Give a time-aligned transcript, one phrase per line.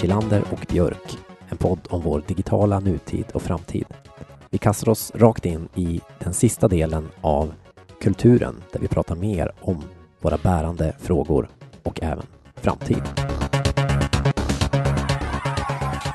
[0.00, 1.18] Kilander och Björk.
[1.48, 3.84] En podd om vår digitala nutid och framtid.
[4.50, 7.54] Vi kastar oss rakt in i den sista delen av
[8.00, 9.82] kulturen där vi pratar mer om
[10.20, 11.48] våra bärande frågor
[11.82, 13.02] och även framtid.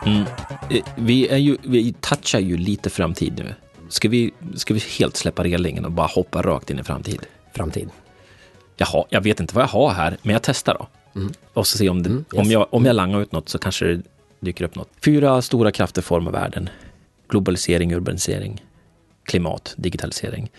[0.06, 0.26] Mm.
[0.70, 3.54] Eh, Vi, är ju, vi touchar ju lite framtid nu.
[3.90, 7.26] Ska vi, ska vi helt släppa relingen och bara hoppa rakt in i framtid?
[7.54, 7.90] Framtid.
[8.78, 10.88] Jaha, jag vet inte vad jag har här, men jag testar då.
[11.16, 11.34] Mm.
[11.54, 12.46] Och så se om, det, Mm, yes.
[12.46, 14.02] om, jag, om jag langar ut något så kanske det
[14.40, 14.90] dyker upp något.
[15.06, 16.70] Fyra stora krafter formar världen.
[17.30, 18.64] Globalisering, urbanisering,
[19.24, 20.52] klimat, digitalisering.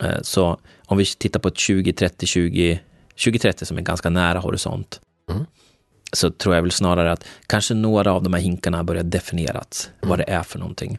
[0.00, 2.80] Eh, Så om vi tittar på ett 2030, 20,
[3.24, 5.00] 2030 som är ganska nära horisont,
[5.30, 5.44] Mm.
[6.12, 10.18] så tror jag väl snarare att kanske några av de här hinkarna börjar definieras, vad
[10.18, 10.98] det är för någonting.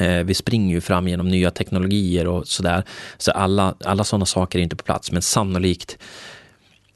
[0.00, 2.82] Eh, vi springer ju fram genom nya teknologier och sådär,
[3.18, 5.98] så alla, alla sådana saker är inte på plats, men sannolikt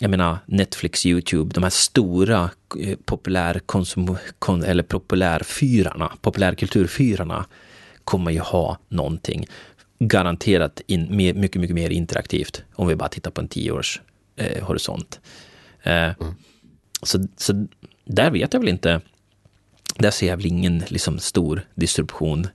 [0.00, 7.46] jag menar Netflix, YouTube, de här stora eh, populärkonsum, kon, eller populärfyrarna, populärkulturfyrarna
[8.04, 9.46] kommer ju ha någonting
[9.98, 14.00] garanterat in, mer, mycket, mycket mer interaktivt om vi bara tittar på en tioårs
[14.36, 15.20] eh, horisont.
[15.82, 16.10] Eh,
[17.02, 17.66] så, så
[18.04, 19.00] där vet jag väl inte,
[19.98, 22.46] där ser jag väl ingen liksom, stor distribution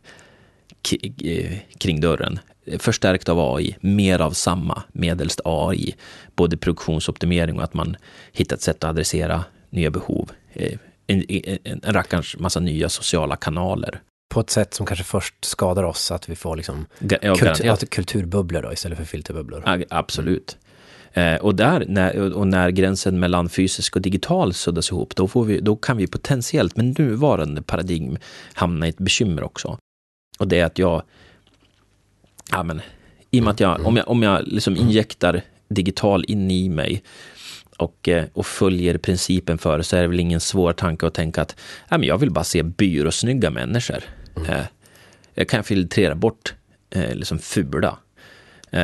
[1.77, 2.39] kring dörren.
[2.79, 5.95] Förstärkt av AI, mer av samma, medelst AI.
[6.35, 7.95] Både produktionsoptimering och att man
[8.31, 10.31] hittat sätt att adressera nya behov.
[10.53, 14.01] Eh, En, en, en rackarns massa nya sociala kanaler.
[14.33, 17.89] På ett sätt som kanske först skadar oss, att vi får liksom ja, kultur, att
[17.89, 19.63] kulturbubblor då, istället för filterbubblor.
[19.65, 20.57] Ja, absolut.
[21.13, 25.43] Eh, och, där, när, och när gränsen mellan fysisk och digital suddas ihop, då, får
[25.45, 28.17] vi, då kan vi potentiellt med nuvarande paradigm
[28.53, 29.77] hamna i ett bekymmer också.
[30.43, 31.03] Och det är att jag,
[32.51, 32.81] ja men,
[33.31, 37.03] i och med att jag, om jag, om jag liksom injektar digital in i mig
[37.77, 41.13] och, eh, och följer principen för det, så är det väl ingen svår tanke att
[41.13, 41.55] tänka att
[41.89, 44.03] ja, men jag vill bara se byråsnygga människor.
[44.47, 44.65] Eh,
[45.33, 46.53] jag kan filtrera bort
[46.89, 47.97] eh, liksom fula.
[48.69, 48.77] Det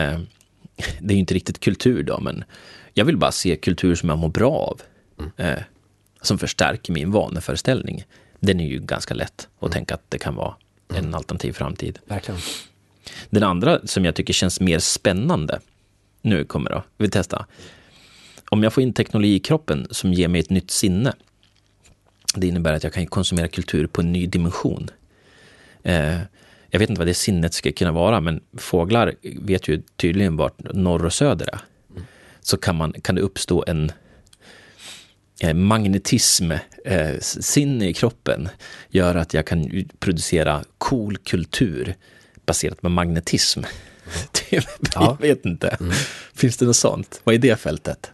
[1.07, 2.43] är ju inte riktigt kultur då, men
[2.93, 4.81] jag vill bara se kultur som jag mår bra av.
[5.37, 5.63] Eh,
[6.21, 8.03] som förstärker min vaneföreställning.
[8.39, 10.55] Den är ju ganska lätt att tänka att det kan vara
[10.93, 11.99] en alternativ framtid.
[12.05, 12.41] Verkligen.
[13.29, 15.59] Den andra som jag tycker känns mer spännande,
[16.21, 17.45] nu kommer då, vi testar.
[18.49, 21.13] Om jag får in teknologi i kroppen som ger mig ett nytt sinne,
[22.35, 24.89] det innebär att jag kan konsumera kultur på en ny dimension.
[25.83, 26.17] Eh,
[26.69, 30.73] jag vet inte vad det sinnet ska kunna vara, men fåglar vet ju tydligen vart
[30.73, 31.59] norr och söder är.
[32.41, 33.91] Så kan, man, kan det uppstå en
[35.41, 36.51] eh, magnetism,
[36.85, 38.49] eh, sinne i kroppen,
[38.89, 41.95] gör att jag kan producera cool kultur
[42.45, 43.61] baserat på magnetism.
[44.49, 45.17] Det, Ja.
[45.21, 45.77] Jag vet inte.
[46.35, 47.21] Finns det något sånt?
[47.23, 48.11] Vad är det fältet?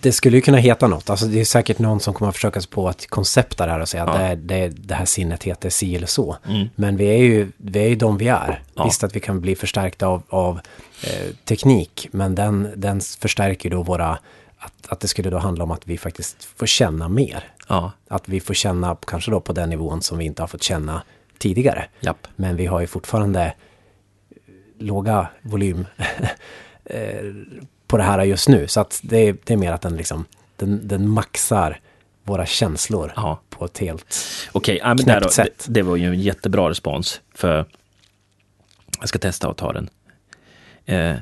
[0.00, 1.10] Det skulle ju kunna heta något.
[1.10, 3.80] Alltså det är säkert någon som kommer att försöka sig på att koncepta det här
[3.80, 4.26] och säga att Ja.
[4.26, 6.36] det, är- det, är- det här sinnet heter si eller så.
[6.48, 6.68] Mm.
[6.74, 8.62] Men vi är ju, vi är ju de vi är.
[8.74, 8.84] Ja.
[8.84, 10.60] Visst att vi kan bli förstärkta av, av
[11.02, 14.18] eh, teknik, men den, den förstärker då våra...
[14.58, 17.44] Att, att det skulle då handla om att vi faktiskt får känna mer.
[17.68, 20.62] Ja, Att vi får känna kanske då på den nivån som vi inte har fått
[20.62, 21.02] känna
[21.38, 21.88] tidigare.
[22.00, 22.26] japp.
[22.36, 23.54] Men vi har ju fortfarande
[24.78, 25.86] låga volym
[26.84, 27.24] eh,
[27.86, 28.68] på det här just nu.
[28.68, 30.24] Så att det, är- det är mer att den liksom,
[30.56, 31.80] den, den maxar
[32.24, 33.40] våra känslor Ja.
[33.50, 34.16] på ett helt...
[34.52, 35.66] Okej, ja, Knäppt där då, det, sätt.
[35.68, 37.20] det var ju en jättebra respons.
[37.34, 37.66] För
[39.00, 39.90] jag ska testa att ta den.
[40.86, 41.16] Eh,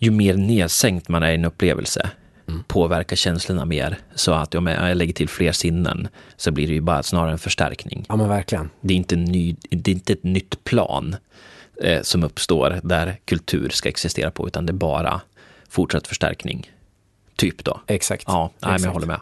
[0.00, 2.10] ju mer nedsänkt man är i en upplevelse
[2.66, 3.98] påverkar känslorna mer.
[4.14, 7.38] Så att om jag lägger till fler sinnen så blir det ju bara snarare en
[7.38, 8.04] förstärkning.
[8.08, 8.70] Ja men verkligen.
[8.80, 11.16] Det är inte, ny, det är inte ett nytt plan
[11.82, 15.20] eh, som uppstår där kultur ska existera på, utan det är bara
[15.68, 16.70] fortsatt förstärkning.
[17.36, 17.80] Typ då.
[17.86, 18.24] Exakt.
[18.26, 18.92] Ja, nej, men jag Exakt.
[18.92, 19.20] håller med.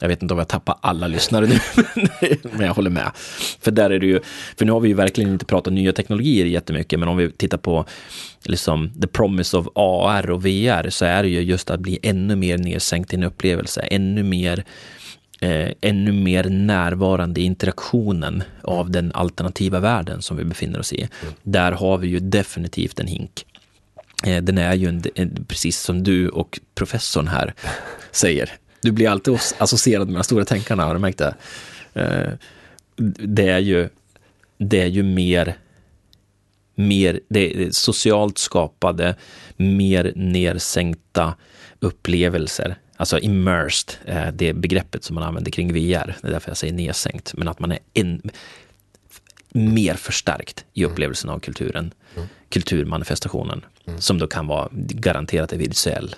[0.00, 1.58] Jag vet inte om jag tappar alla lyssnare nu,
[2.52, 3.10] men jag håller med.
[3.60, 4.20] För där är det ju,
[4.56, 7.58] för nu har vi ju verkligen inte pratat nya teknologier jättemycket, men om vi tittar
[7.58, 7.84] på
[8.44, 12.36] liksom the promise of AR och VR så är det ju just att bli ännu
[12.36, 14.64] mer nedsänkt i en upplevelse, ännu mer
[15.40, 21.08] eh, ännu mer närvarande i interaktionen av den alternativa världen som vi befinner oss i.
[21.42, 23.44] Där har vi ju definitivt en hink.
[24.26, 27.54] Eh, den är ju en, en, precis som du och professorn här
[28.10, 28.50] säger.
[28.88, 31.34] Du blir alltid associerad med de stora tänkarna, har du märkt det?
[31.94, 32.32] Eh,
[33.18, 33.88] det är ju,
[34.58, 35.56] det är ju mer,
[36.74, 39.16] mer det är socialt skapade,
[39.56, 41.34] mer nersänkta
[41.80, 42.78] upplevelser.
[42.96, 46.16] Alltså immersed, eh, det begreppet som man använder kring VR.
[46.22, 47.34] Det är därför jag säger nedsänkt.
[47.34, 48.30] Men att man är en,
[49.52, 51.94] mer förstärkt i upplevelsen av kulturen.
[52.48, 53.64] Kulturmanifestationen.
[53.98, 56.14] Som då kan vara garanterat är visuell.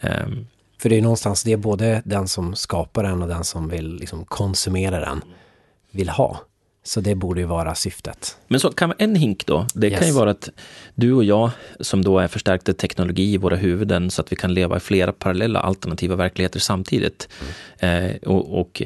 [0.00, 0.46] Ehm,
[0.78, 4.24] För det är någonstans det både den som skapar den och den som vill liksom
[4.24, 5.22] konsumera den
[5.90, 6.40] vill ha.
[6.82, 8.36] Så det borde ju vara syftet.
[8.46, 9.98] Men så kan en hink då, det yes.
[9.98, 10.48] kan ju vara att
[10.94, 14.54] du och jag som då är förstärkte teknologi i våra huvuden så att vi kan
[14.54, 17.28] leva i flera parallella alternativa verkligheter samtidigt.
[17.80, 18.04] Mm.
[18.04, 18.82] Eh, och, och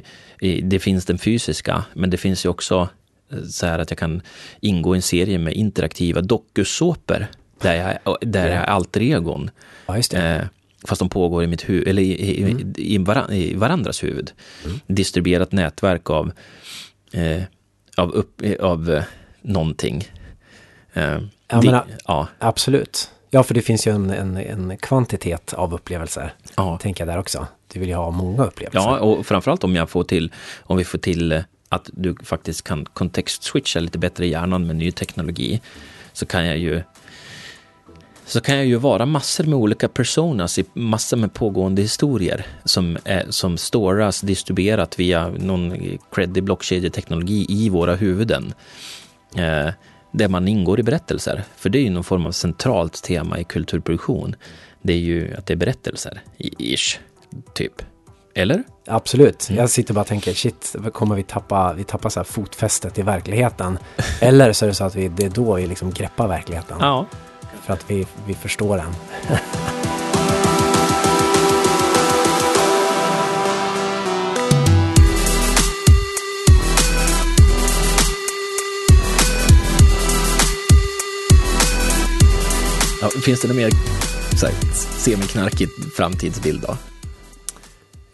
[0.62, 2.88] det finns den fysiska, men det finns ju också
[3.32, 4.22] eh, så här att jag kan
[4.60, 7.26] ingå i en serie med interaktiva dokusåpor
[7.58, 9.50] där jag, där jag är alter egon.
[9.86, 10.18] Ja, just det.
[10.18, 10.46] Eh,
[10.84, 12.74] fast de pågår i mitt huvud, eller i, i, mm.
[12.76, 14.32] i, varan, i varandras huvud.
[14.64, 14.80] Mm.
[14.86, 16.32] Distribuerat nätverk av
[17.12, 17.42] eh,
[17.96, 19.04] av, upp, av eh,
[19.42, 20.04] någonting.
[20.92, 21.02] Eh,
[21.48, 22.28] ja, det, men, ja.
[22.38, 23.10] Absolut.
[23.30, 26.34] Ja, för det finns ju en, en, en kvantitet av upplevelser.
[26.56, 26.78] Ja.
[26.82, 27.46] Tänker jag där också.
[27.72, 28.90] Du vill ju ha många upplevelser.
[28.90, 30.32] Ja, och framförallt om jag får till,
[30.62, 34.76] om vi får till eh, att du faktiskt kan kontextswitcha lite bättre i hjärnan med
[34.76, 35.60] ny teknologi.
[36.12, 36.82] Så kan jag ju
[38.32, 42.98] så kan jag ju vara massor med olika personas i massor med pågående historier som,
[43.04, 48.54] är, som storas distribuerat via någon creddig blockkedjeteknologi i våra huvuden.
[49.36, 49.70] Eh,
[50.12, 51.44] där man ingår i berättelser.
[51.56, 54.36] För det är ju någon form av centralt tema i kulturproduktion.
[54.82, 56.22] Det är ju att det är berättelser,
[56.58, 56.98] ish,
[57.54, 57.82] typ.
[58.34, 58.62] Eller?
[58.86, 59.50] Absolut.
[59.50, 63.02] Jag sitter bara och tänker, shit, kommer vi tappa, vi tappar så här fotfästet i
[63.02, 63.78] verkligheten?
[64.20, 66.76] Eller så är det så att vi, det är då vi liksom greppar verkligheten.
[66.80, 67.06] Ja,
[67.62, 68.94] för att vi, vi förstår den.
[83.02, 83.70] Ja, finns det någon mer
[84.98, 86.76] semiknarkig framtidsbild då?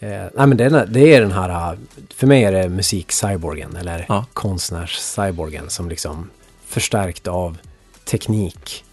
[0.07, 1.79] Eh, nej men det, det, är den här,
[2.15, 4.27] för mig är det musik-cyborgen eller ja.
[4.33, 6.31] konstnärs-cyborgen som liksom
[6.67, 7.59] förstärkt av
[8.05, 8.85] teknik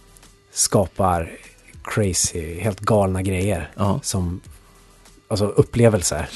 [0.56, 1.38] skapar
[1.84, 3.70] crazy, helt galna grejer.
[3.74, 4.00] Ja.
[4.02, 4.40] Som,
[5.28, 6.28] alltså upplevelser.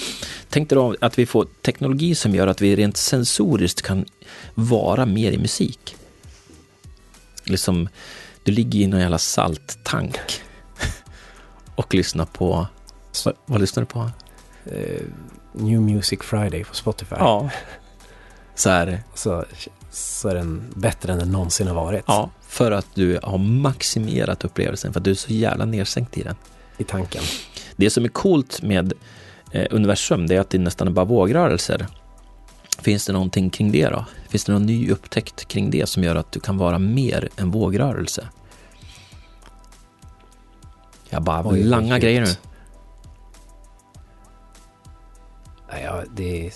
[0.48, 4.04] Tänk dig då att vi får teknologi som gör att vi rent sensoriskt kan
[4.54, 5.96] vara mer i musik.
[7.44, 7.88] Liksom,
[8.42, 10.18] du ligger i någon jävla salttank
[11.74, 12.66] och lyssnar på,
[13.24, 14.10] vad, vad lyssnar du på?
[14.72, 15.00] Uh,
[15.52, 17.16] New Music Friday på Spotify.
[17.18, 17.50] Ja.
[18.54, 19.02] Så är det.
[19.14, 19.44] Så,
[19.90, 22.04] så är den bättre än den någonsin har varit.
[22.06, 26.22] Ja, för att du har maximerat upplevelsen, för att du är så jävla nedsänkt i
[26.22, 26.34] den.
[26.78, 27.22] I tanken.
[27.76, 28.92] Det som är coolt med
[29.52, 31.86] eh, universum, det är att det nästan är bara vågrörelser.
[32.78, 34.04] Finns det någonting kring det då?
[34.28, 37.50] Finns det någon ny upptäckt kring det som gör att du kan vara mer än
[37.50, 38.28] vågrörelse?
[41.08, 42.34] Jag bara Oj, langa grejer nu.
[45.82, 46.50] Ja, det,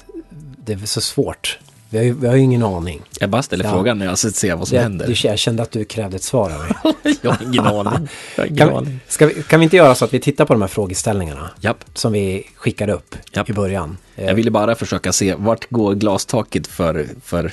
[0.65, 1.59] det är så svårt.
[1.95, 3.03] Vi har ju, vi har ju ingen aning.
[3.21, 3.71] Jag bara ställer ja.
[3.71, 5.07] frågan när jag ser vad som jag, händer.
[5.07, 7.17] Du, jag kände att du krävde ett svar av mig.
[7.23, 8.09] jag har ingen aning.
[8.37, 9.01] Har ingen kan, aning.
[9.19, 11.51] Vi, kan vi inte göra så att vi tittar på de här frågeställningarna?
[11.61, 11.85] Japp.
[11.95, 13.51] Som vi skickade upp Japp.
[13.51, 13.97] i början.
[14.15, 17.53] Jag ville bara försöka se vart går glastaket för, för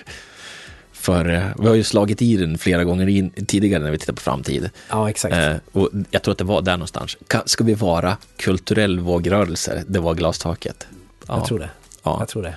[0.91, 4.13] för eh, vi har ju slagit i den flera gånger in, tidigare när vi tittar
[4.13, 4.69] på framtid.
[4.89, 5.35] Ja, exakt.
[5.35, 7.17] Eh, och jag tror att det var där någonstans.
[7.45, 9.83] Ska vi vara kulturell vågrörelse?
[9.87, 10.87] Det var glastaket.
[11.27, 11.37] Ja.
[11.37, 11.69] Jag tror det.
[12.03, 12.15] Ja.
[12.19, 12.55] Jag tror det.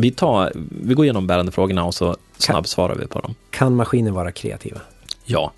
[0.00, 0.52] Vi, tar,
[0.82, 3.34] vi går igenom bärande frågorna och så snabbsvarar vi på dem.
[3.50, 4.80] Kan maskiner vara kreativa?
[5.24, 5.52] Ja.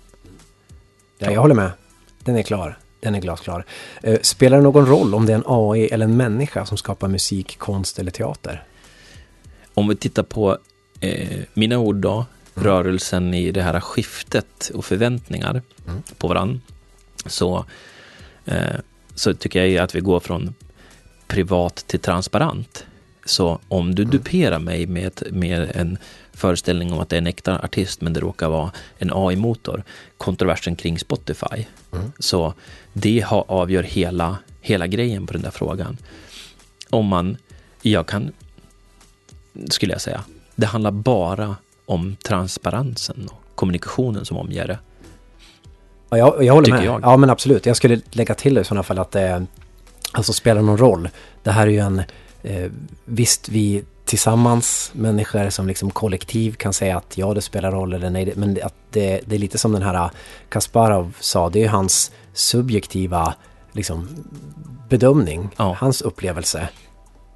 [1.17, 1.71] Ja, jag håller med.
[2.19, 2.77] Den är klar.
[2.99, 3.65] Den är glasklar.
[4.03, 7.07] Eh, spelar det någon roll om det är en AI eller en människa som skapar
[7.07, 8.63] musik, konst eller teater?
[9.73, 10.57] Om vi tittar på
[10.99, 12.67] eh, mina ord då, mm.
[12.67, 16.03] rörelsen i det här skiftet och förväntningar mm.
[16.17, 16.59] på varandra,
[17.25, 17.65] så,
[18.45, 18.75] eh,
[19.15, 20.53] så tycker jag att vi går från
[21.27, 22.85] privat till transparent.
[23.25, 25.97] Så om du duperar mig med, med en
[26.33, 29.83] föreställning om att det är en äkta artist men det råkar vara en AI-motor,
[30.17, 31.65] kontroversen kring Spotify.
[31.93, 32.11] Mm.
[32.19, 32.53] Så
[32.93, 35.97] det har, avgör hela, hela grejen på den där frågan.
[36.89, 37.37] Om man,
[37.81, 38.31] jag kan,
[39.69, 40.23] skulle jag säga,
[40.55, 44.79] det handlar bara om transparensen och kommunikationen som omger det.
[46.09, 46.85] Ja, jag, jag håller med.
[46.85, 47.01] Jag.
[47.03, 47.65] Ja, men absolut.
[47.65, 49.45] Jag skulle lägga till i sådana fall att det
[50.11, 51.09] alltså spelar någon roll.
[51.43, 52.03] Det här är ju en
[52.43, 52.71] Eh,
[53.05, 58.09] visst, vi tillsammans, människor som liksom kollektiv kan säga att ja, det spelar roll eller
[58.09, 60.09] nej, men att det, det är lite som den här eh,
[60.49, 63.33] Kasparov sa, det är hans subjektiva
[63.71, 64.07] liksom,
[64.89, 65.75] bedömning, ja.
[65.79, 66.69] hans upplevelse.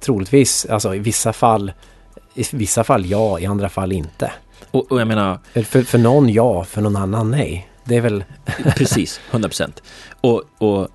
[0.00, 1.72] Troligtvis, alltså i vissa fall,
[2.34, 4.32] i vissa fall ja, i andra fall inte.
[4.70, 5.38] Och, och jag menar...
[5.62, 7.70] För, för någon ja, för någon annan nej.
[7.84, 8.24] Det är väl...
[8.76, 9.82] Precis, 100 procent.
[10.20, 10.88] Och, och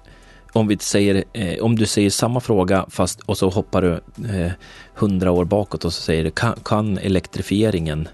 [0.53, 3.91] om, vi säger, eh, om du säger samma fråga fast och så hoppar du
[4.29, 4.51] eh,
[4.95, 8.07] hundra eh, år bakåt och så säger du kan, kan elektrifieringen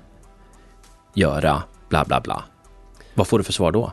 [1.15, 2.43] göra bla bla bla.
[3.13, 3.91] Vad får du för svar då?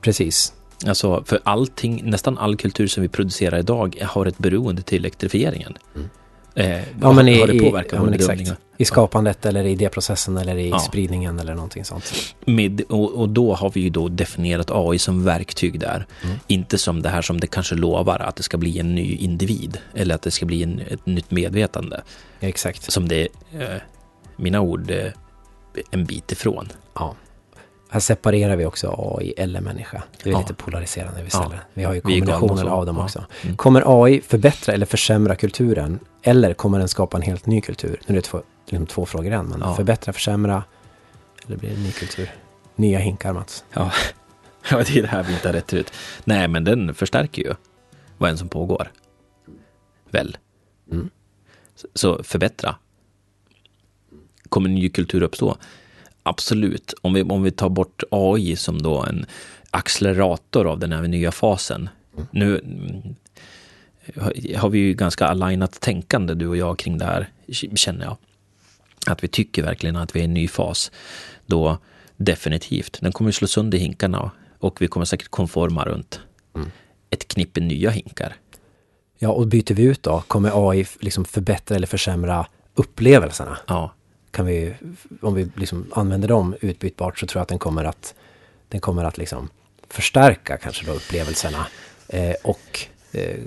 [0.00, 0.52] Precis.
[0.86, 5.76] Alltså, för allting, nästan all kultur som vi producerar idag har ett beroende till elektrifieringen.
[5.94, 6.10] Mm.
[6.54, 8.52] Eh, Ja, men i, har det i, påverkat ja, våra men exakt.
[8.76, 10.78] I skapandet eller i idéprocessen eller i Ja.
[10.78, 12.34] spridningen eller någonting sånt.
[12.44, 16.06] Med, och, och då har vi ju då definierat AI som verktyg där.
[16.24, 16.36] Mm.
[16.46, 19.78] Inte som det här som det kanske lovar, att det ska bli en ny individ.
[19.94, 22.02] Eller att det ska bli en, ett nytt medvetande.
[22.40, 22.92] Ja, exakt.
[22.92, 23.80] Som det är, eh,
[24.36, 25.06] mina ord, eh,
[25.90, 26.68] en bit ifrån.
[26.94, 27.14] Ja.
[27.94, 30.02] Här separerar vi också AI eller människa.
[30.22, 30.38] Det är Ja.
[30.38, 31.38] lite polariserande vi Ja.
[31.40, 31.60] ställer.
[31.74, 32.68] Vi har ju kombinationen så.
[32.68, 33.04] av dem Ja.
[33.04, 33.24] också.
[33.42, 33.56] Mm.
[33.56, 35.98] Kommer AI förbättra eller försämra kulturen?
[36.22, 38.00] Eller kommer den skapa en helt ny kultur?
[38.06, 39.74] Nu är det två, liksom två frågor än, men Ja.
[39.74, 40.64] förbättra, försämra
[41.46, 42.30] eller blir det en ny kultur?
[42.76, 43.64] Nya hinkar, Mats.
[43.72, 43.90] Ja,
[44.70, 45.92] ja det är det här vi inte har rätt ut.
[46.24, 47.54] Nej, men den förstärker ju
[48.18, 48.92] vad än som pågår.
[50.10, 50.36] Väl?
[50.92, 51.10] Mm.
[51.94, 52.76] Så, förbättra.
[54.48, 55.56] Kommer ny kultur uppstå?
[56.26, 56.94] Absolut.
[57.02, 59.26] Om vi, om vi tar bort AI som då en
[59.70, 61.88] accelerator av den här nya fasen.
[62.30, 63.14] Nu mm,
[64.16, 67.28] har- har vi ju ganska alignat tänkande du och jag kring det här,
[67.76, 68.16] känner jag.
[69.06, 70.92] Att vi tycker verkligen att vi är i en ny fas.
[71.46, 71.78] Då
[72.16, 76.20] definitivt, den kommer ju slå sönder hinkarna och vi kommer säkert konforma runt
[76.56, 76.70] Mm.
[77.10, 78.36] ett knippe nya hinkar.
[79.18, 80.20] Ja, och byter vi ut då?
[80.28, 83.58] Kommer AI liksom förbättra eller försämra upplevelserna?
[83.66, 83.94] Ja,
[84.34, 84.74] Kan vi,
[85.20, 88.14] om vi liksom använder dem utbytbart så tror jag att den kommer att,
[88.68, 89.48] den kommer att liksom
[89.88, 91.66] förstärka kanske då upplevelserna.
[92.08, 93.40] Eh, och eh,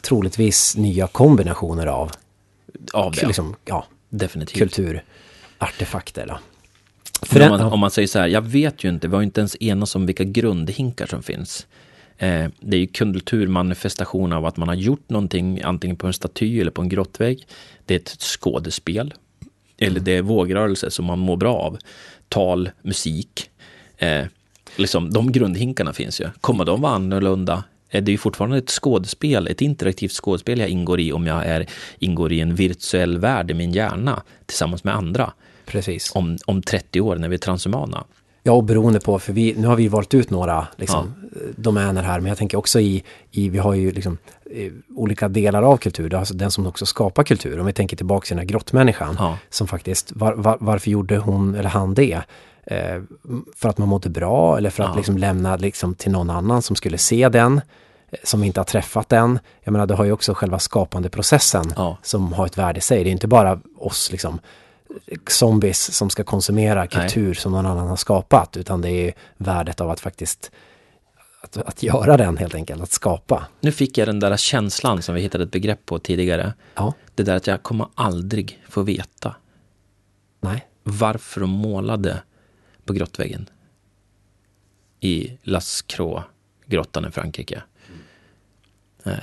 [0.00, 2.10] troligtvis nya kombinationer av
[2.92, 3.26] av det.
[3.26, 4.58] liksom, ja, definitivt.
[4.58, 6.26] kulturartefakter.
[6.26, 6.38] Då.
[7.22, 9.40] För om, man, om man säger så här, jag vet ju inte, vi har inte
[9.40, 11.66] ens enats om vilka grundhinkar som finns.
[12.18, 16.60] Eh, det är ju kulturmanifestation av att man har gjort någonting, antingen på en staty
[16.60, 17.46] eller på en grottvägg.
[17.86, 19.14] Det är ett skådespel.
[19.78, 21.78] Eller det är vågrörelse som man mår bra av.
[22.28, 23.50] Tal, musik.
[23.98, 24.24] Eh,
[24.76, 26.28] liksom, de grundhinkarna finns ju.
[26.40, 27.64] Kommer de vara annorlunda?
[27.90, 31.46] Eh, Det är ju fortfarande ett skådespel, ett interaktivt skådespel jag ingår i om jag
[31.46, 31.66] är,
[31.98, 35.32] ingår i en virtuell värld i min hjärna tillsammans med andra
[35.66, 36.12] Precis.
[36.14, 38.04] om, om 30 år när vi är transhumana.
[38.48, 42.02] Ja, och beroende på, för vi, nu har vi valt ut några liksom, eh, domäner
[42.02, 44.18] här, men jag tänker också i, i vi har ju liksom
[44.50, 47.60] eh, olika delar av kultur, alltså den som också skapar kultur.
[47.60, 49.38] Om vi tänker tillbaka till den här grottmänniskan, Ja.
[49.50, 52.20] som faktiskt, var, var, varför gjorde hon eller han det?
[52.66, 53.02] Eh,
[53.56, 54.96] för att man mådde bra eller för att Ja.
[54.96, 57.60] liksom lämna liksom till någon annan som skulle se den,
[58.10, 59.38] eh, som inte har träffat den.
[59.64, 61.98] Jag menar, det har ju också själva skapandeprocessen Ja.
[62.02, 63.04] som har ett värde i sig.
[63.04, 64.38] Det är inte bara oss liksom
[65.28, 69.90] zombies som ska konsumera kultur som någon annan har skapat, utan det är värdet av
[69.90, 70.50] att faktiskt
[71.40, 73.46] att, att göra den helt enkelt, att skapa.
[73.60, 76.54] Nu fick jag den där känslan som vi hittade ett begrepp på tidigare.
[76.74, 79.34] Ja, Det där att jag kommer aldrig få veta
[80.40, 82.22] nej, varför de målade
[82.84, 83.48] på grottväggen
[85.00, 87.62] i Las Croix-grottan i Frankrike.
[89.04, 89.14] Eh.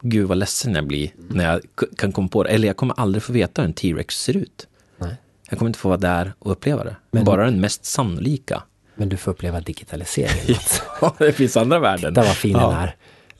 [0.00, 1.60] Gud vad ledsen jag blir när jag
[1.96, 2.50] kan komma på det.
[2.50, 4.66] Eller jag kommer aldrig få veta hur en T-Rex ser ut.
[4.98, 5.16] nej.
[5.50, 6.96] Jag kommer inte få vara där och uppleva det.
[7.10, 8.62] Men- Bara den mest sannolika.
[8.94, 10.58] Men du får uppleva digitaliseringen.
[11.00, 12.14] Ja, det finns andra värden.
[12.14, 12.88] Där var fin den ja.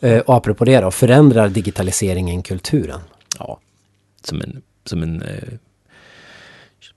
[0.00, 0.16] är.
[0.16, 3.00] Eh, Och apropå det då, förändrar digitaliseringen kulturen?
[3.38, 3.58] Ja,
[4.24, 5.42] som en, som en eh,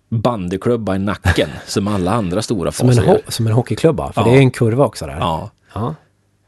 [0.10, 3.22] bandyklubba i nacken, som alla andra stora Som en, faser ho- gör.
[3.32, 4.28] som en hockeyklubba, för Ja.
[4.28, 5.18] det är en kurva också där.
[5.20, 5.96] Ja, Ja,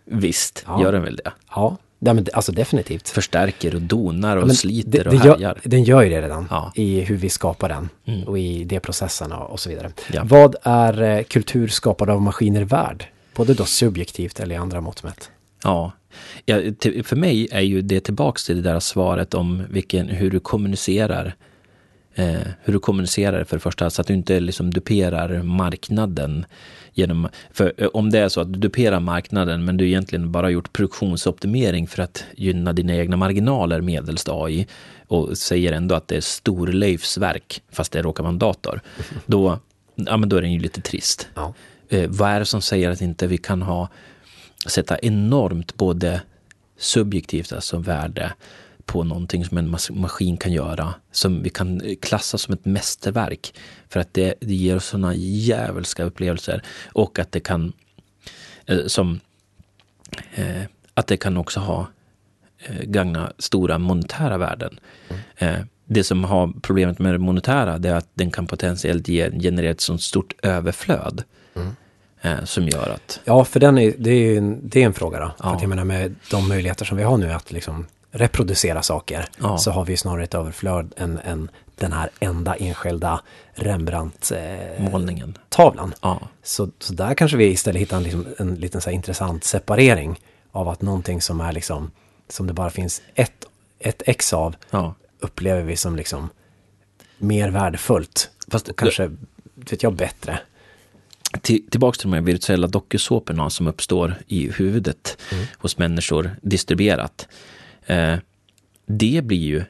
[0.06, 0.82] visst Ja.
[0.82, 1.32] gör den väl det.
[1.56, 1.78] ja.
[2.06, 3.10] Ja men, alltså definitivt.
[3.10, 5.38] Förstärker och donar och men sliter det, och det härjar.
[5.40, 6.72] gör, Den gör ju det redan Ja.
[6.76, 8.24] i hur vi skapar den Mm.
[8.24, 9.92] och i det processen och, och så vidare.
[10.14, 10.22] Ja.
[10.26, 13.06] Vad är eh, kultur skapad av maskiner värd?
[13.36, 15.30] Både då subjektivt eller i andra mått mätt.
[15.64, 15.92] Ja.
[16.46, 16.58] ja
[17.04, 21.36] för mig är ju det tillbaks till det där svaret om vilken, hur du kommunicerar.
[22.16, 26.46] Eh, hur du kommunicerar för det första, så att du inte liksom duperar marknaden.
[26.94, 30.50] Genom, för eh, om det är så att du duperar marknaden men du egentligen bara
[30.50, 34.68] gjort produktionsoptimering för att gynna dina egna marginaler medelst AI
[35.08, 38.82] och säger ändå att det är Storleifs verk fast det råkar vara en dator.
[39.26, 39.60] Då,
[39.96, 41.28] ja, men då är den ju lite trist.
[41.36, 41.54] Ja.
[41.90, 43.90] Eh, vad är det som säger att inte vi kan ha
[44.66, 46.22] sätta enormt både
[46.78, 48.34] subjektivt, alltså värde
[48.86, 52.66] på någonting som en mas- maskin kan göra, som vi kan eh, klassa som ett
[52.66, 53.54] mästerverk.
[53.90, 56.62] För att det, det ger oss sådana djävulska upplevelser
[56.94, 57.74] och att det kan,
[58.66, 59.20] eh, som,
[60.36, 60.62] eh,
[60.94, 61.88] att det kan också ha,
[62.60, 64.80] eh, gagna stora monetära värden.
[65.38, 69.32] Eh, det som har problemet med det monetära, det är att den kan potentiellt ge,
[69.42, 71.24] generera ett sådant stort överflöd.
[72.22, 75.20] Eh, som gör att, Ja, för den är, det är en, det är en fråga
[75.20, 75.26] då.
[75.38, 75.56] För Ja.
[75.56, 77.86] att jag menar med de möjligheter som vi har nu att liksom
[78.16, 79.58] reproducera saker Ja.
[79.58, 83.22] så har vi snarare ett överflöd än, än den här enda enskilda
[83.54, 84.92] Rembrandt-tavlan.
[84.92, 85.38] Målningen.
[86.02, 90.20] Ja, Så, så där kanske vi istället hittar en, liksom, en liten så intressant separering
[90.52, 91.92] av att någonting som är liksom,
[92.30, 93.46] som det bara finns ett,
[93.80, 94.96] ett ex av, ja.
[95.20, 96.30] upplever vi som liksom
[97.18, 98.30] mer värdefullt.
[98.48, 99.12] Fast och kanske,
[99.56, 100.40] vet jag, bättre.
[101.42, 105.18] Till, tillbaks till de här virtuella dokusåporna som uppstår i huvudet
[105.58, 107.28] hos människor distribuerat.
[107.86, 108.16] Eh,
[108.86, 109.64] det blir ju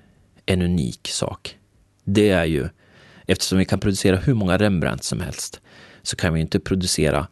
[0.45, 1.57] en unik sak.
[2.03, 2.69] Det är ju,
[3.27, 5.61] eftersom vi kan producera hur många Rembrandt som helst,
[6.01, 7.27] så kan vi inte producera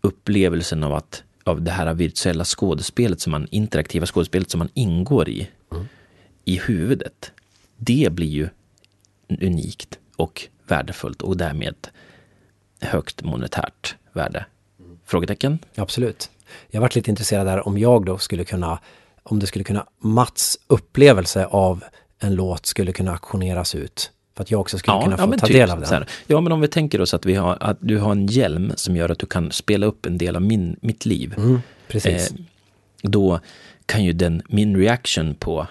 [0.00, 5.28] upplevelsen av att av det här virtuella skådespelet, som man, interaktiva skådespelet som man ingår
[5.28, 5.48] i,
[6.44, 7.32] i huvudet.
[7.76, 8.48] Det blir ju
[9.28, 11.88] unikt och värdefullt och därmed
[12.80, 14.46] högt monetärt värde?
[15.04, 15.58] Frågetecken?
[15.74, 16.30] Absolut.
[16.70, 18.78] Jag varit lite intresserad där om jag då skulle kunna,
[19.22, 21.84] om det skulle kunna, Mats upplevelse av
[22.18, 24.10] en låt skulle kunna auktioneras ut.
[24.36, 26.04] För att jag också skulle kunna få men ta typ del av den.
[26.26, 28.96] Ja, men om vi tänker oss att, vi har, att du har en hjälm som
[28.96, 31.34] gör att du kan spela upp en del av min, mitt liv.
[31.36, 32.30] Mm, precis.
[32.30, 32.36] Eh,
[33.02, 33.40] då
[33.86, 35.66] kan ju den, min reaction på,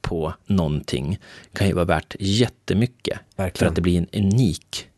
[0.00, 1.18] på någonting
[1.52, 3.18] kan ju vara värt jättemycket.
[3.36, 3.68] För Verkligen.
[3.70, 4.88] att det blir en unik.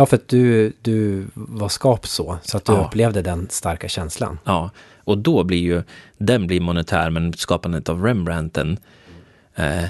[0.00, 2.86] Ja, för att du, du var skapt så, så att du Ja.
[2.86, 4.38] upplevde den starka känslan.
[4.44, 4.70] Ja,
[5.04, 5.82] och då blir ju
[6.18, 8.78] den blir monetär, men skapandet av Rembrandten
[9.54, 9.84] eh,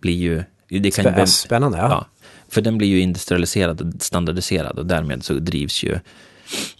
[0.00, 0.44] blir ju...
[0.68, 1.88] Det kan ju Spä- vem- Spännande, ja.
[1.90, 2.06] Ja,
[2.48, 5.98] för den blir ju industrialiserad och standardiserad och därmed så drivs ju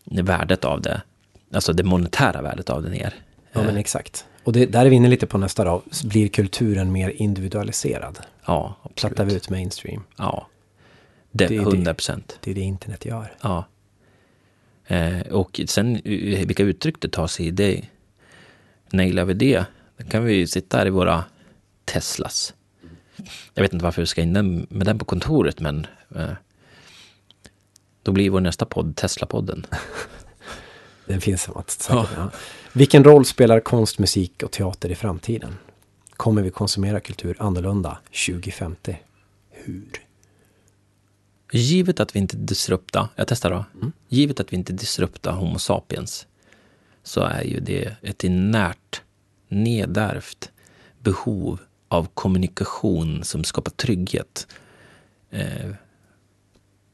[0.05, 1.03] värdet av det,
[1.55, 3.15] alltså det monetära värdet av det ner.
[3.53, 4.25] Ja, men exakt.
[4.45, 5.83] Och det, där är vi inne lite på nästa dag.
[6.05, 8.19] Blir kulturen mer individualiserad?
[8.47, 9.33] Ja, Plattar absolut.
[9.33, 10.03] vi ut mainstream?
[10.17, 10.47] Ja,
[11.37, 11.77] det, Det är det.
[11.77, 12.39] 100 procent.
[12.41, 13.35] Det är det internet gör.
[13.41, 13.65] Ja.
[14.87, 17.85] Eh, och sen eh, vilka uttryck det tar sig i, det
[18.91, 19.65] nailar vi det.
[19.97, 21.25] Då kan vi sitta här i våra
[21.85, 22.55] Teslas.
[23.55, 26.31] Jag vet inte varför vi ska in den, med den på kontoret, men eh,
[28.03, 29.67] då blir vår nästa podd Tesla-podden.
[31.07, 32.31] Den finns som att säkert, ja.
[32.73, 35.55] Vilken roll spelar konst, musik och teater i framtiden?
[36.11, 38.99] Kommer vi konsumera kultur annorlunda 2050?
[39.51, 40.06] Hur?
[41.57, 43.65] Givet att vi inte disrupta, jag testar då.
[44.09, 46.27] Givet att vi inte disrupta Homo sapiens
[47.03, 49.03] så är ju det ett inärt,
[49.49, 50.51] nedärvt
[50.99, 54.47] behov av kommunikation som skapar trygghet.
[55.31, 55.71] Eh,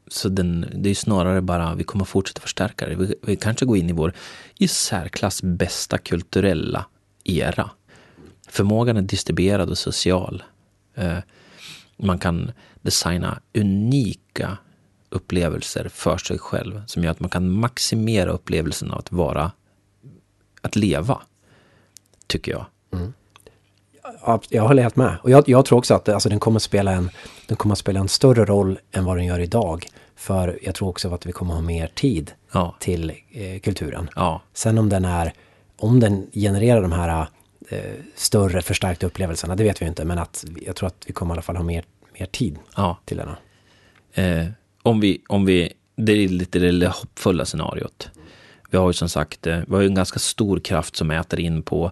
[0.09, 2.94] så den, det är snarare bara, vi kommer fortsätta förstärka det.
[2.94, 4.12] Vi, vi kanske går in i vår
[4.59, 6.87] i särklass bästa kulturella
[7.25, 7.70] era.
[8.48, 10.42] Förmågan är distribuerad och social.
[10.94, 11.18] Eh,
[11.96, 14.59] man kan designa unika
[15.09, 19.52] upplevelser för sig själv som gör att man kan maximera upplevelsen av att vara,
[20.61, 21.20] att leva.
[22.26, 22.64] Tycker jag.
[24.26, 25.16] Ja, jag håller helt med.
[25.22, 27.11] Och jag, jag tror också att alltså, den, kommer att spela en,
[27.46, 29.87] den kommer att spela en större roll än vad den gör idag.
[30.16, 34.11] För jag tror också att vi kommer att ha mer tid Ja, till eh, kulturen.
[34.16, 35.33] ja, Sen om den är,
[35.76, 37.26] om den genererar de här
[38.14, 40.05] större förstärkta upplevelserna, det vet vi inte.
[40.05, 41.85] Men att jag tror att vi kommer i alla fall ha mer,
[42.18, 42.98] mer tid ja.
[43.05, 43.37] till denna.
[44.14, 44.46] Eh,
[44.83, 48.11] om vi, om vi, det är lite det lilla hoppfulla scenariot.
[48.70, 51.40] Vi har ju som sagt, eh, vi har ju en ganska stor kraft som äter
[51.40, 51.90] in på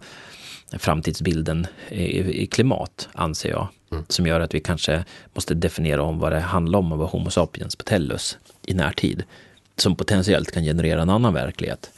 [0.72, 3.68] framtidsbilden i, i klimat, anser jag.
[4.08, 5.04] Som gör att vi kanske
[5.34, 9.22] måste definiera om vad det handlar om att vara Homo sapiens patellus i närtid.
[9.76, 11.90] Som potentiellt kan generera en annan verklighet.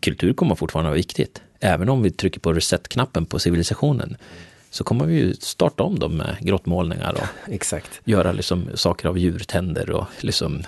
[0.00, 1.42] Kultur kommer fortfarande vara viktigt.
[1.60, 4.16] Även om vi trycker på reset-knappen på civilisationen
[4.70, 8.00] så kommer vi ju starta om dem med grottmålningar och Exakt.
[8.04, 10.62] göra liksom saker av djurtänder och liksom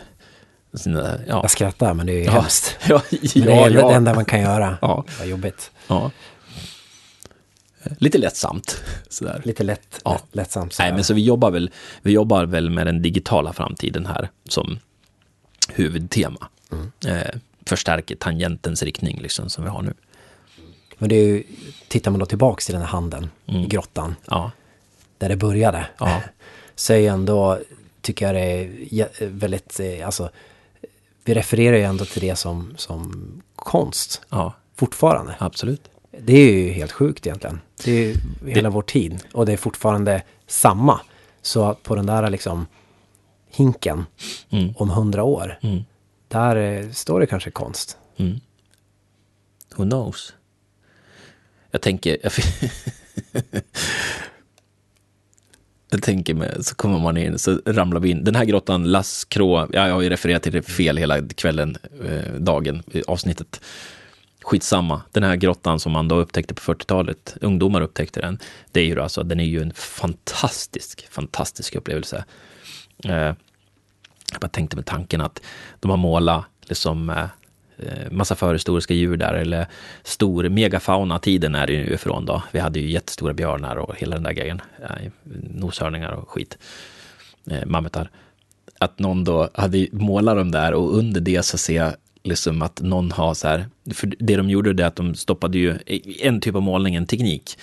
[0.75, 1.41] sina, ja.
[1.43, 2.77] Jag skrattar, men det är ju Ja, hemskt.
[2.89, 4.79] ja, Men det ja, är det ja, enda man kan göra.
[4.83, 5.05] Ja.
[5.19, 5.71] Vad jobbigt.
[5.87, 6.11] ja.
[7.99, 9.43] Lite lättsamt sådär.
[9.45, 10.13] Lite lätt, Ja.
[10.13, 10.65] lätt, lättsamt.
[10.79, 10.93] Nej, sådär.
[10.95, 11.71] men så vi jobbar väl,
[12.03, 14.79] vi jobbar väl med den digitala framtiden här som
[15.69, 16.49] huvudtema.
[17.07, 17.35] Eh,
[17.67, 19.95] förstärker tangentens riktning liksom som vi har nu.
[21.01, 21.43] Men det är ju,
[21.89, 24.51] tittar man då tillbaks till den här handen i grottan, Ja,
[25.19, 25.87] där det började.
[25.99, 26.23] Ja.
[26.75, 27.59] Så är ju ändå,
[28.01, 28.41] tycker jag det
[29.21, 30.31] är väldigt, eh, alltså,
[31.25, 33.13] vi refererar ju ändå till det som, som
[33.57, 35.35] konst ja, fortfarande.
[35.39, 35.91] absolut.
[36.19, 37.61] Det är ju helt sjukt egentligen.
[37.85, 38.15] Det är ju
[38.51, 41.01] hela vår tid och det är fortfarande samma.
[41.43, 42.67] Så på den där liksom
[43.51, 44.07] hinken
[44.51, 44.75] Mm.
[44.77, 45.85] om hundra år, Mm.
[46.29, 47.97] där eh, står det kanske konst.
[48.17, 48.41] Mm.
[49.77, 50.35] Who knows?
[51.71, 52.17] Jag tänker...
[52.23, 52.33] Jag,
[55.91, 58.25] jag tänker med, så kommer man in, så ramlar vi in.
[58.25, 62.33] Den här grottan, Laskrå, ja, jag har ju refererat till det fel hela kvällen, eh,
[62.35, 63.61] dagen, avsnittet.
[64.43, 65.03] skitsamma.
[65.13, 68.39] Den här grottan som man då upptäckte på 40-talet, ungdomar upptäckte den,
[68.73, 72.25] det är ju alltså, den är ju en fantastisk, fantastisk upplevelse.
[73.05, 73.35] Eh,
[74.33, 75.43] jag bara tänkte med tanken att
[75.81, 77.27] de har målat liksom eh
[77.83, 79.67] Eh, massa förhistoriska djur där, eller
[80.03, 82.43] stor megafauna-tiden är det ju ifrån då.
[82.53, 84.61] Vi hade ju jättestora björnar och hela den där grejen.
[84.83, 85.11] Eh,
[85.55, 86.59] noshörningar och skit.
[87.51, 88.11] Eh, mammutar.
[88.79, 92.81] Att någon då hade målat dem där och under det så ser jag liksom att
[92.81, 95.79] någon har så här, för det de gjorde det att de stoppade ju,
[96.23, 97.59] en typ av målning, en teknik,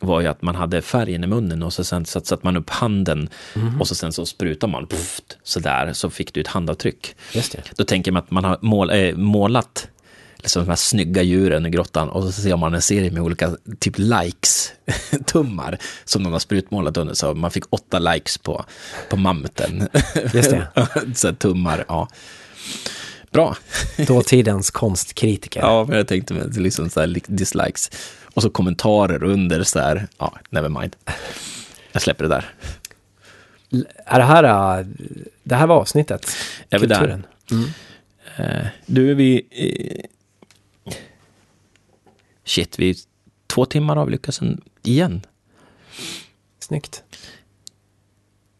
[0.00, 3.28] var ju att man hade färgen i munnen och så sen satte man upp handen
[3.54, 3.80] mm.
[3.80, 7.16] och så sen så sprutar man pff, så där så fick du ett handavtryck.
[7.32, 7.62] Just det.
[7.76, 9.88] Då tänker man att man har mål, äh, målat
[10.36, 13.56] liksom de här snygga djuren i grottan och så ser man en serie med olika
[13.78, 17.14] typ likes-tummar som någon har sprutmålat under.
[17.14, 18.64] Så man fick åtta likes på,
[19.10, 19.88] på mammuten.
[20.34, 20.68] Just det.
[21.14, 22.08] så tummar, ja.
[23.30, 23.56] Bra.
[24.06, 25.60] Dåtidens konstkritiker.
[25.60, 27.90] Ja, men jag tänkte med liksom så här dislikes.
[28.38, 30.96] Och så kommentarer under så här, ja, never mind.
[31.92, 32.54] Jag släpper det där.
[34.04, 34.86] Är det här, äh,
[35.42, 36.26] det här var avsnittet?
[36.70, 37.22] Är vi där?
[37.50, 37.64] Mm.
[38.38, 39.42] Uh, du, är vi...
[40.86, 40.92] Uh,
[42.44, 42.94] shit, vi
[43.46, 44.40] två timmar har vi lyckats
[44.82, 45.26] igen.
[46.58, 47.02] Snyggt.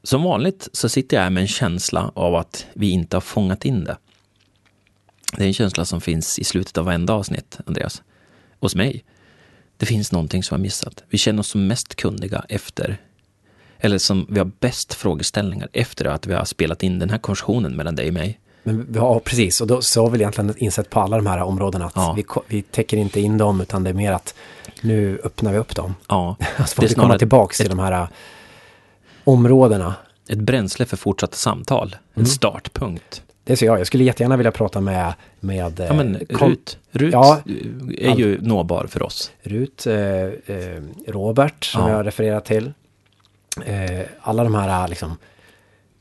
[0.03, 3.65] Som vanligt så sitter jag här med en känsla av att vi inte har fångat
[3.65, 3.97] in det.
[5.37, 8.03] Det är en känsla som finns i slutet av varenda avsnitt, Andreas.
[8.61, 9.05] Hos mig.
[9.79, 11.05] Det finns någonting som vi har missat.
[11.09, 12.99] Vi känner oss som mest kunniga efter,
[13.79, 17.77] eller som vi har bäst frågeställningar efter att vi har spelat in den här konversationen
[17.77, 18.41] mellan dig och mig.
[18.63, 19.61] Men, ja, precis.
[19.61, 22.13] Och då så har vi egentligen insett på alla de här områdena att ja.
[22.17, 24.35] vi, vi täcker inte in dem, utan det är mer att
[24.81, 25.95] nu öppnar vi upp dem.
[26.09, 26.37] Ja.
[26.59, 28.09] så får vi komma tillbaka till de här äh,
[29.25, 29.95] områdena.
[30.29, 31.97] Ett bränsle för fortsatta samtal.
[32.15, 32.27] En mm.
[32.27, 33.23] startpunkt.
[33.49, 33.81] Det ser jag.
[33.81, 35.15] Jag skulle jättegärna vilja prata med...
[35.41, 37.41] med ja, men eh, Rut, Rut ja,
[37.99, 39.31] är ju all, nåbar för oss.
[39.43, 41.91] Rut, eh, eh, Robert som ja.
[41.91, 42.73] jag refererat till.
[43.65, 45.17] Eh, alla de här liksom,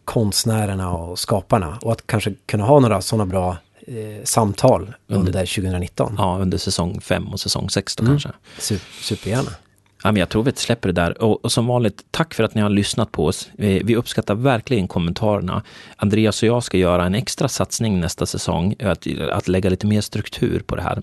[0.06, 1.80] konstnärerna och skaparna.
[1.82, 3.58] Och att kanske kunna ha några sådana bra
[3.88, 6.16] eh, samtal under, under 2019.
[6.18, 8.14] Ja, under säsong 5 och säsong 6 då mm.
[8.14, 8.30] kanske.
[8.58, 9.52] Super, supergärna.
[10.08, 11.22] Ja, men jag tror vi släpper det där.
[11.24, 13.50] Och, och, som vanligt, tack för att ni har lyssnat på oss.
[13.54, 15.64] Vi, vi, uppskattar verkligen kommentarerna.
[15.96, 20.02] Andreas och jag ska göra en extra satsning nästa säsong, att, att lägga lite mer
[20.02, 21.02] struktur på det här.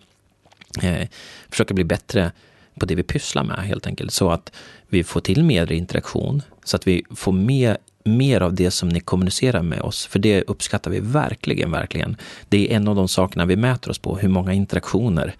[0.82, 1.08] Eh,
[1.50, 2.32] försöka bli bättre
[2.80, 4.52] på det vi pysslar med helt enkelt, så att
[4.88, 9.00] vi får till mer interaktion, så att vi får med mer av det som ni
[9.00, 12.16] kommunicerar med oss, för det uppskattar vi verkligen, verkligen.
[12.48, 15.34] Det är en av de sakerna vi mäter oss på, hur många interaktioner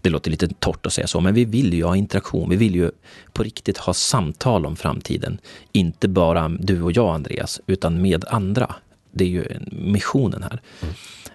[0.00, 2.50] det låter lite torrt att säga så, men vi vill ju ha interaktion.
[2.50, 2.90] Vi vill ju
[3.32, 5.38] på riktigt ha samtal om framtiden.
[5.72, 8.74] Inte bara du och jag, Andreas, utan med andra.
[9.10, 10.60] Det är ju missionen här.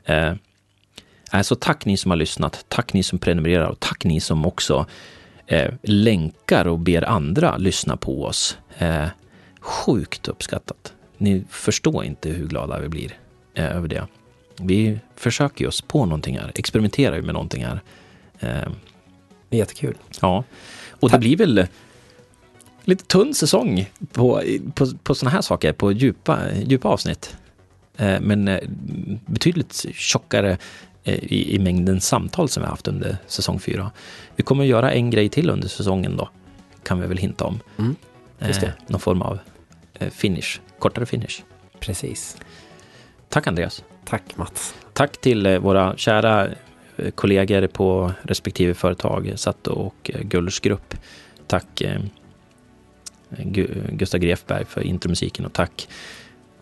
[0.05, 0.37] Mm.
[1.33, 2.65] Eh, så tack ni som har lyssnat.
[2.67, 4.85] Tack ni som prenumererar och tack ni som också
[5.47, 8.57] eh, länkar och ber andra lyssna på oss.
[8.77, 9.07] Eh,
[9.59, 10.93] sjukt uppskattat.
[11.17, 13.17] Ni förstår inte hur glada vi blir
[13.53, 14.07] eh, över det.
[14.59, 17.81] Vi försöker oss på någonting här, experimenterar med någonting här.
[18.43, 18.71] Eh,
[19.49, 19.97] det är jättekul.
[20.21, 20.43] Ja,
[20.89, 21.67] och det blir väl
[22.83, 24.43] lite tunn säsong på,
[24.75, 27.37] på, på sådana här saker, på djupa, djupa avsnitt.
[27.97, 28.59] Eh, men eh,
[29.25, 30.57] betydligt tjockare
[31.03, 33.91] i, i, mängden samtal som vi har haft under säsong fyra.
[34.35, 36.29] Vi kommer att göra en grej till under säsongen då,
[36.83, 37.59] kan vi väl hinta om.
[37.77, 37.95] Mm,
[38.39, 38.73] det.
[38.87, 39.39] någon form av
[40.11, 41.41] finish, kortare finish.
[41.79, 42.37] Precis.
[43.29, 43.83] Tack Andreas.
[44.05, 44.75] Tack Mats.
[44.93, 46.49] Tack till våra kära
[47.15, 50.95] kollegor på respektive företag, Satt och eh, Gullers grupp.
[51.47, 52.01] Tack eh,
[53.89, 55.87] Gustav Grefberg för intromusiken och tack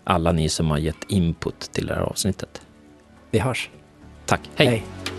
[0.04, 2.62] alla ni som har gett input till det här avsnittet.
[3.32, 3.70] Vi hörs.
[4.26, 4.42] Tack.
[4.56, 4.68] Hej.
[4.68, 5.11] Hej.